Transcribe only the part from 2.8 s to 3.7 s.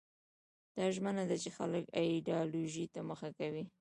ته مخه کړي.